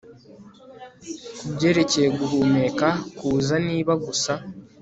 [1.37, 4.33] kubyerekeye guhumeka kuza niba gusa